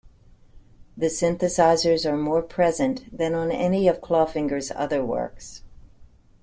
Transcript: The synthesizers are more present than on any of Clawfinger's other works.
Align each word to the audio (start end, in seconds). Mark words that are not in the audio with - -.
The 0.97 1.09
synthesizers 1.09 2.11
are 2.11 2.17
more 2.17 2.41
present 2.41 3.15
than 3.15 3.35
on 3.35 3.51
any 3.51 3.87
of 3.87 4.01
Clawfinger's 4.01 4.71
other 4.75 5.05
works. 5.05 5.61